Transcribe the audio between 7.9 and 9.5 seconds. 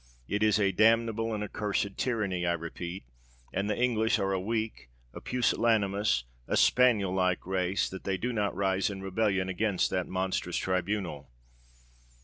they do not rise in rebellion